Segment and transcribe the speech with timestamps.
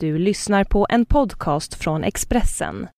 [0.00, 2.88] Du lyssnar på en podcast från Expressen.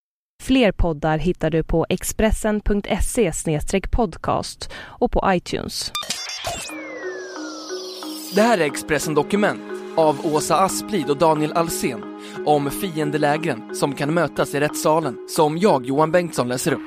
[0.42, 3.32] Fler poddar hittar du på expressen.se
[3.90, 5.92] podcast och på iTunes.
[8.34, 9.60] Det här är Expressen Dokument
[9.96, 15.86] av Åsa Asplid och Daniel Alsen om fiendelägren som kan mötas i rättssalen som jag,
[15.86, 16.82] Johan Bengtsson, läser upp.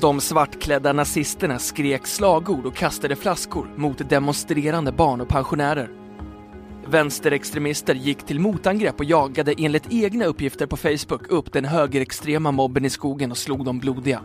[0.00, 5.97] De svartklädda nazisterna skrek slagord och kastade flaskor mot demonstrerande barn och pensionärer.
[6.90, 12.84] Vänsterextremister gick till motangrepp och jagade enligt egna uppgifter på Facebook upp den högerextrema mobben
[12.84, 14.20] i skogen och slog dem blodiga.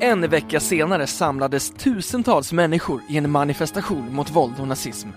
[0.00, 5.08] En vecka senare samlades tusentals människor i en manifestation mot våld och nazism.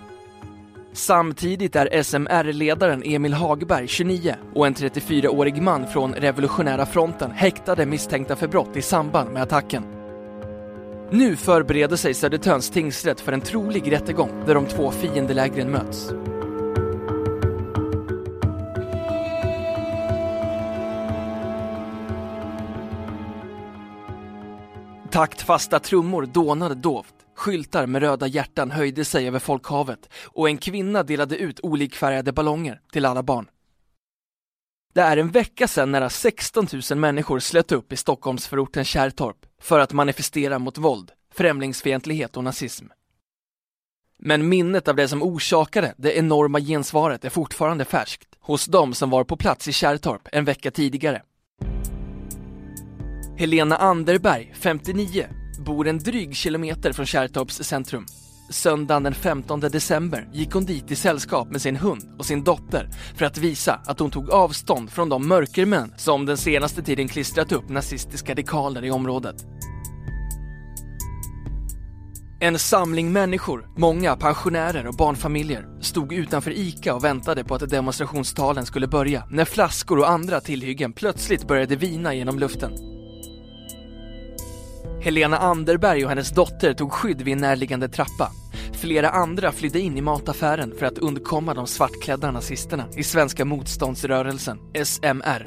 [0.94, 8.35] Samtidigt är SMR-ledaren Emil Hagberg, 29, och en 34-årig man från Revolutionära fronten häktade misstänkta
[8.35, 9.97] för brott i samband med attacken.
[11.12, 16.12] Nu förbereder sig Södertörns tingsrätt för en trolig rättegång där de två fiendelägren möts.
[25.12, 31.04] Taktfasta trummor dånade dovt, skyltar med röda hjärtan höjde sig över folkhavet och en kvinna
[31.04, 33.46] delade ut olikfärgade ballonger till alla barn.
[34.98, 39.79] Det är en vecka sedan nära 16 000 människor slöt upp i Stockholmsförorten Kärrtorp för
[39.79, 42.85] att manifestera mot våld, främlingsfientlighet och nazism.
[44.20, 49.09] Men minnet av det som orsakade det enorma gensvaret är fortfarande färskt hos de som
[49.09, 51.21] var på plats i Kärrtorp en vecka tidigare.
[53.37, 55.27] Helena Anderberg, 59,
[55.65, 58.05] bor en dryg kilometer från Kärrtorps centrum.
[58.49, 62.90] Söndagen den 15 december gick hon dit i sällskap med sin hund och sin dotter
[63.15, 67.51] för att visa att hon tog avstånd från de mörkermän som den senaste tiden klistrat
[67.51, 69.35] upp nazistiska dekaler i området.
[72.40, 78.66] En samling människor, många pensionärer och barnfamiljer, stod utanför ICA och väntade på att demonstrationstalen
[78.66, 82.87] skulle börja när flaskor och andra tillhyggen plötsligt började vina genom luften.
[85.07, 88.31] Helena Anderberg och hennes dotter tog skydd vid en närliggande trappa.
[88.73, 94.59] Flera andra flydde in i mataffären för att undkomma de svartklädda nazisterna i Svenska motståndsrörelsen,
[94.85, 95.44] SMR.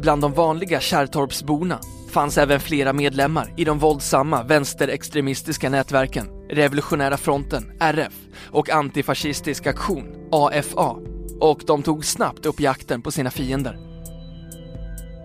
[0.00, 1.78] Bland de vanliga Kärrtorpsborna
[2.10, 8.14] fanns även flera medlemmar i de våldsamma vänsterextremistiska nätverken Revolutionära fronten, RF
[8.50, 10.96] och Antifascistisk aktion, AFA.
[11.40, 13.93] Och de tog snabbt upp jakten på sina fiender.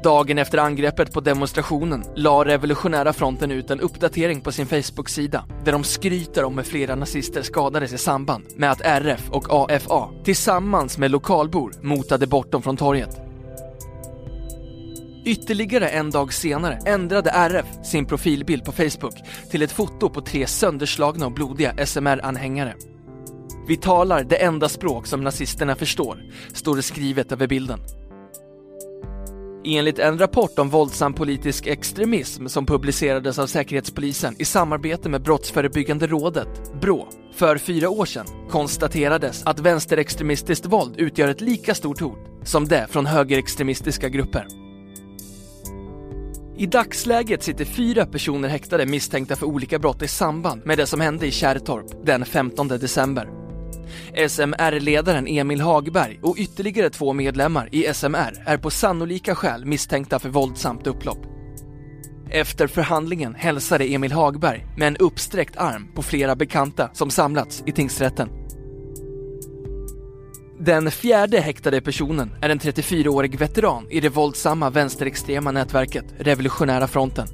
[0.03, 5.71] Dagen efter angreppet på demonstrationen la Revolutionära fronten ut en uppdatering på sin Facebook-sida där
[5.71, 10.97] de skryter om hur flera nazister skadades i samband med att RF och AFA tillsammans
[10.97, 13.21] med lokalbor motade bort dem från torget.
[15.25, 19.16] Ytterligare en dag senare ändrade RF sin profilbild på Facebook
[19.51, 22.73] till ett foto på tre sönderslagna och blodiga SMR-anhängare.
[23.67, 26.23] Vi talar det enda språk som nazisterna förstår,
[26.53, 27.79] står det skrivet över bilden.
[29.64, 36.08] Enligt en rapport om våldsam politisk extremism som publicerades av Säkerhetspolisen i samarbete med Brottsförebyggande
[36.08, 42.20] rådet, BRÅ, för fyra år sedan konstaterades att vänsterextremistiskt våld utgör ett lika stort hot
[42.44, 44.47] som det från högerextremistiska grupper.
[46.58, 51.02] I dagsläget sitter fyra personer häktade misstänkta för olika brott i samband med det som
[51.02, 53.38] hände i Kärrtorp den 15 december.
[54.27, 60.29] SMR-ledaren Emil Hagberg och ytterligare två medlemmar i SMR är på sannolika skäl misstänkta för
[60.29, 61.25] våldsamt upplopp.
[62.29, 67.72] Efter förhandlingen hälsade Emil Hagberg med en uppsträckt arm på flera bekanta som samlats i
[67.72, 68.29] tingsrätten.
[70.59, 77.28] Den fjärde häktade personen är en 34-årig veteran i det våldsamma vänsterextrema nätverket Revolutionära fronten.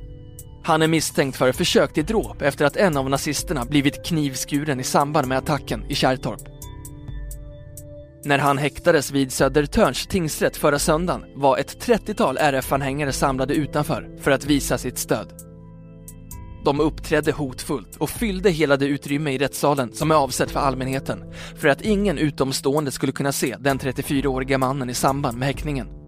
[0.66, 4.84] Han är misstänkt för försök till dråp efter att en av nazisterna blivit knivskuren i
[4.84, 6.42] samband med attacken i Kärrtorp.
[8.24, 14.32] När han häktades vid Södertörns tingsrätt förra söndagen var ett 30-tal RF-anhängare samlade utanför för
[14.32, 15.34] att visa sitt stöd.
[16.66, 21.24] De uppträdde hotfullt och fyllde hela det utrymme i rättssalen som är avsett för allmänheten
[21.56, 26.05] för att ingen utomstående skulle kunna se den 34-åriga mannen i samband med häktningen.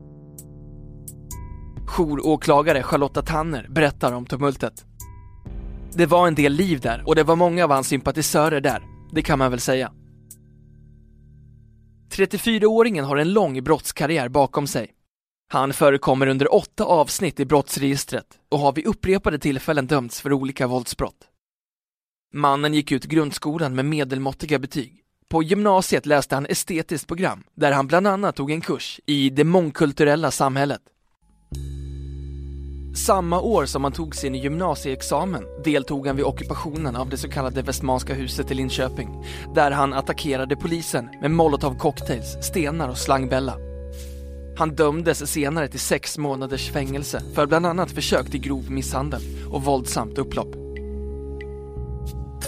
[1.88, 4.86] Jouråklagare Charlotta Tanner berättar om tumultet.
[5.94, 9.22] Det var en del liv där och det var många av hans sympatisörer där, det
[9.22, 9.92] kan man väl säga.
[12.12, 14.92] 34-åringen har en lång brottskarriär bakom sig.
[15.50, 20.68] Han förekommer under åtta avsnitt i brottsregistret och har vid upprepade tillfällen dömts för olika
[20.68, 21.28] våldsbrott.
[22.34, 25.04] Mannen gick ut grundskolan med medelmåttiga betyg.
[25.30, 29.44] På gymnasiet läste han estetiskt program där han bland annat tog en kurs i det
[29.44, 30.81] mångkulturella samhället.
[33.06, 37.62] Samma år som han tog sin gymnasieexamen deltog han vid ockupationen av det så kallade
[37.62, 43.58] Västmanska huset i Linköping, där han attackerade polisen med molotovcocktails, stenar och slangbella.
[44.58, 49.22] Han dömdes senare till sex månaders fängelse för bland annat försök till grov misshandel
[49.52, 50.56] och våldsamt upplopp.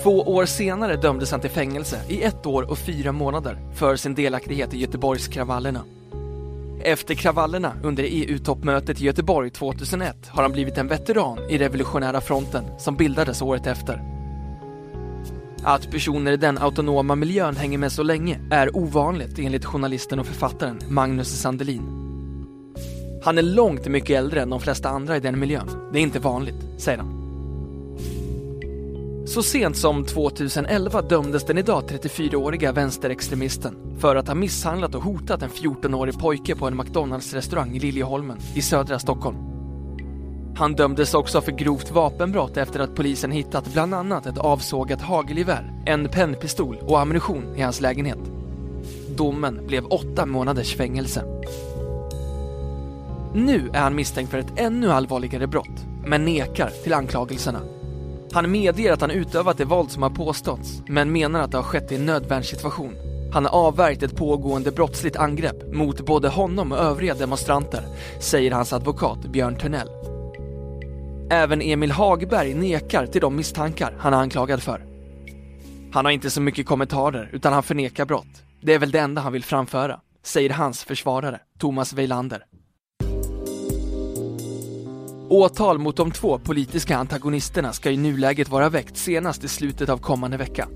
[0.04, 4.16] Två år senare dömdes han till fängelse i ett år och fyra månader för sin
[4.16, 5.84] delaktighet i Göteborgskravallerna.
[6.82, 12.64] Efter kravallerna under EU-toppmötet i Göteborg 2001 har han blivit en veteran i Revolutionära fronten
[12.78, 14.02] som bildades året efter.
[15.64, 20.26] Att personer i den autonoma miljön hänger med så länge är ovanligt enligt journalisten och
[20.26, 21.82] författaren Magnus Sandelin.
[23.24, 25.90] Han är långt mycket äldre än de flesta andra i den miljön.
[25.94, 27.19] Det är inte vanligt, säger han.
[29.30, 35.42] Så sent som 2011 dömdes den idag 34-åriga vänsterextremisten för att ha misshandlat och hotat
[35.42, 39.38] en 14-årig pojke på en McDonalds-restaurang i Liljeholmen i södra Stockholm.
[40.56, 45.84] Han dömdes också för grovt vapenbrott efter att polisen hittat bland annat ett avsågat hagelgevär,
[45.86, 48.32] en pennpistol och ammunition i hans lägenhet.
[49.18, 51.24] Domen blev åtta månaders fängelse.
[53.34, 57.60] Nu är han misstänkt för ett ännu allvarligare brott, men nekar till anklagelserna.
[58.32, 61.64] Han medger att han utövat det våld som har påståtts, men menar att det har
[61.64, 62.96] skett i en nödvärnssituation.
[63.34, 67.84] Han har avvärjt ett pågående brottsligt angrepp mot både honom och övriga demonstranter,
[68.20, 69.90] säger hans advokat Björn Törnell.
[71.32, 74.86] Även Emil Hagberg nekar till de misstankar han är anklagad för.
[75.94, 78.44] Han har inte så mycket kommentarer, utan han förnekar brott.
[78.62, 82.44] Det är väl det enda han vill framföra, säger hans försvarare, Thomas Weilander.
[85.30, 89.98] Åtal mot de två politiska antagonisterna ska i nuläget vara väckt senast i slutet av
[89.98, 90.68] kommande vecka.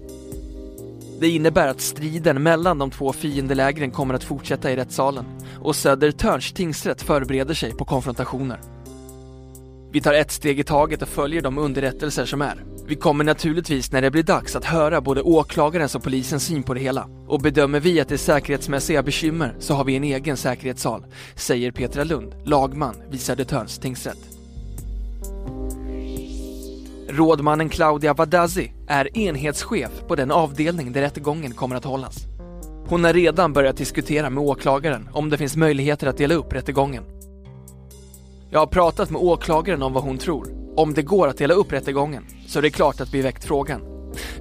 [1.20, 5.26] Det innebär att striden mellan de två fiendelägren kommer att fortsätta i rättssalen
[5.62, 8.60] och Södertörns tingsrätt förbereder sig på konfrontationer.
[9.92, 12.64] Vi tar ett steg i taget och följer de underrättelser som är.
[12.88, 16.74] Vi kommer naturligtvis när det blir dags att höra både åklagarens och polisens syn på
[16.74, 17.10] det hela.
[17.28, 21.06] Och bedömer vi att det är säkerhetsmässiga bekymmer så har vi en egen säkerhetssal,
[21.36, 24.33] säger Petra Lund, lagman vid Södertörns tingsrätt.
[27.10, 32.18] Rådmannen Claudia Vadazzi är enhetschef på den avdelning där rättegången kommer att hållas.
[32.88, 37.04] Hon har redan börjat diskutera med åklagaren om det finns möjligheter att dela upp rättegången.
[38.50, 40.48] Jag har pratat med åklagaren om vad hon tror.
[40.76, 43.82] Om det går att dela upp rättegången så är det klart att vi väckt frågan.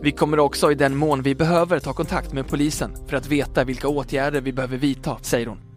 [0.01, 3.65] Vi kommer också i den mån vi behöver ta kontakt med polisen för att veta
[3.65, 5.72] vilka åtgärder vi behöver vidta, säger hon.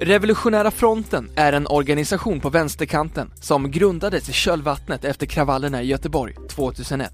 [0.00, 6.34] Revolutionära fronten är en organisation på vänsterkanten som grundades i kölvattnet efter kravallerna i Göteborg
[6.48, 7.12] 2001.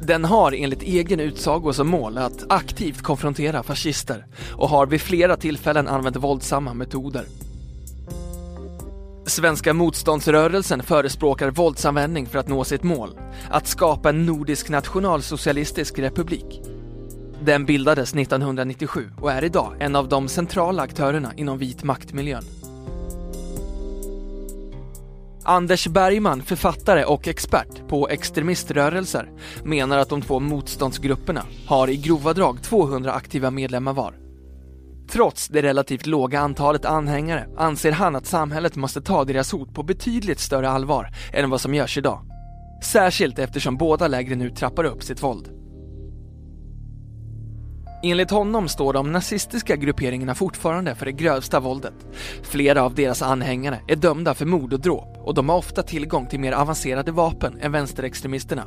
[0.00, 5.36] Den har enligt egen utsago som mål att aktivt konfrontera fascister och har vid flera
[5.36, 7.24] tillfällen använt våldsamma metoder.
[9.26, 13.18] Svenska motståndsrörelsen förespråkar våldsanvändning för att nå sitt mål,
[13.50, 16.73] att skapa en nordisk nationalsocialistisk republik.
[17.46, 22.44] Den bildades 1997 och är idag en av de centrala aktörerna inom vit maktmiljön.
[25.42, 29.30] Anders Bergman, författare och expert på extremiströrelser,
[29.64, 34.14] menar att de två motståndsgrupperna har i grova drag 200 aktiva medlemmar var.
[35.10, 39.82] Trots det relativt låga antalet anhängare anser han att samhället måste ta deras hot på
[39.82, 42.20] betydligt större allvar än vad som görs idag.
[42.84, 45.63] Särskilt eftersom båda lägren nu trappar upp sitt våld.
[48.04, 51.94] Enligt honom står de nazistiska grupperingarna fortfarande för det grövsta våldet.
[52.42, 56.26] Flera av deras anhängare är dömda för mord och dråp och de har ofta tillgång
[56.26, 58.66] till mer avancerade vapen än vänsterextremisterna.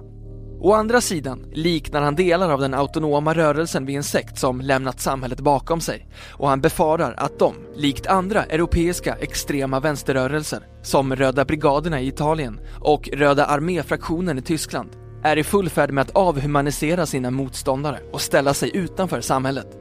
[0.59, 4.99] Å andra sidan liknar han delar av den autonoma rörelsen vid en sekt som lämnat
[4.99, 11.45] samhället bakom sig och han befarar att de, likt andra europeiska extrema vänsterrörelser som Röda
[11.45, 14.89] brigaderna i Italien och Röda arméfraktionen i Tyskland,
[15.23, 19.77] är i full färd med att avhumanisera sina motståndare och ställa sig utanför samhället.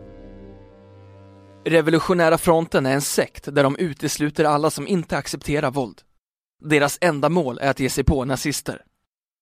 [1.64, 6.02] Revolutionära fronten är en sekt där de utesluter alla som inte accepterar våld.
[6.64, 8.82] Deras enda mål är att ge sig på nazister.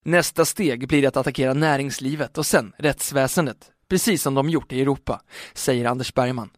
[0.04, 5.20] Nästa steg blir att attackera näringslivet och sen rättsväsendet, precis som de gjort i Europa,
[5.54, 6.50] säger Anders Bergman.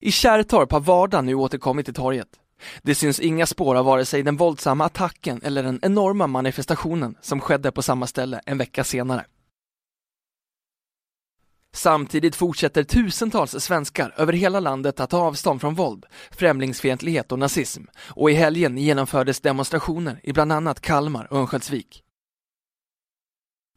[0.00, 2.28] I Kärrtorp har vardagen nu återkommit till torget.
[2.82, 7.40] Det syns inga spår av vare sig den våldsamma attacken eller den enorma manifestationen som
[7.40, 9.24] skedde på samma ställe en vecka senare.
[11.72, 17.82] Samtidigt fortsätter tusentals svenskar över hela landet att ta avstånd från våld, främlingsfientlighet och nazism
[17.96, 22.02] och i helgen genomfördes demonstrationer i bland annat Kalmar och Örnsköldsvik.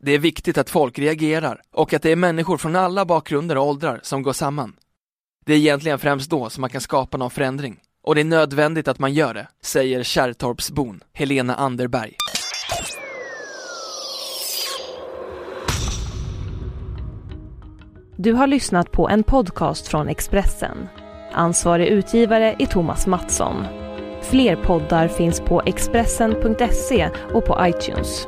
[0.04, 3.68] Det är viktigt att folk reagerar och att det är människor från alla bakgrunder och
[3.68, 4.76] åldrar som går samman.
[5.46, 7.80] Det är egentligen främst då som man kan skapa någon förändring.
[8.04, 12.14] Och det är nödvändigt att man gör det, säger Kärrtorpsbon Helena Anderberg.
[18.18, 20.88] Du har lyssnat på en podcast från Expressen.
[21.32, 23.66] Ansvarig utgivare är Thomas Mattsson.
[24.22, 28.28] Fler poddar finns på Expressen.se och på iTunes.